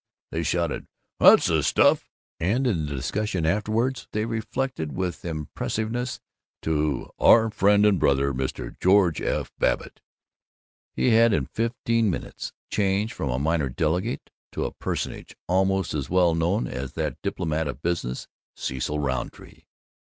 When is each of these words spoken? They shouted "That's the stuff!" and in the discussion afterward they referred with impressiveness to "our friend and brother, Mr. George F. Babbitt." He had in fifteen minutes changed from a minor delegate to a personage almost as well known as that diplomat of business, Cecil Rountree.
They 0.31 0.41
shouted 0.41 0.87
"That's 1.19 1.45
the 1.45 1.61
stuff!" 1.61 2.09
and 2.39 2.65
in 2.65 2.87
the 2.87 2.95
discussion 2.95 3.45
afterward 3.45 4.07
they 4.13 4.25
referred 4.25 4.93
with 4.93 5.23
impressiveness 5.23 6.19
to 6.63 7.11
"our 7.19 7.51
friend 7.51 7.85
and 7.85 7.99
brother, 7.99 8.33
Mr. 8.33 8.75
George 8.79 9.21
F. 9.21 9.51
Babbitt." 9.59 10.01
He 10.95 11.11
had 11.11 11.33
in 11.33 11.45
fifteen 11.45 12.09
minutes 12.09 12.51
changed 12.71 13.13
from 13.13 13.29
a 13.29 13.37
minor 13.37 13.69
delegate 13.69 14.31
to 14.53 14.65
a 14.65 14.71
personage 14.73 15.35
almost 15.47 15.93
as 15.93 16.09
well 16.09 16.33
known 16.33 16.65
as 16.65 16.93
that 16.93 17.21
diplomat 17.21 17.67
of 17.67 17.83
business, 17.83 18.27
Cecil 18.55 18.97
Rountree. 18.97 19.65